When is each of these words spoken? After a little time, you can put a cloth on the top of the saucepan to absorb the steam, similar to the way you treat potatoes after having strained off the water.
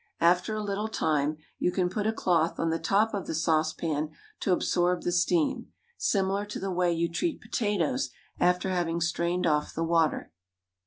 After 0.19 0.55
a 0.55 0.63
little 0.63 0.87
time, 0.87 1.37
you 1.59 1.71
can 1.71 1.87
put 1.87 2.07
a 2.07 2.11
cloth 2.11 2.59
on 2.59 2.71
the 2.71 2.79
top 2.79 3.13
of 3.13 3.27
the 3.27 3.35
saucepan 3.35 4.09
to 4.39 4.51
absorb 4.51 5.03
the 5.03 5.11
steam, 5.11 5.67
similar 5.95 6.43
to 6.43 6.59
the 6.59 6.71
way 6.71 6.91
you 6.91 7.07
treat 7.07 7.39
potatoes 7.39 8.09
after 8.39 8.71
having 8.71 8.99
strained 8.99 9.45
off 9.45 9.75
the 9.75 9.83
water. 9.83 10.31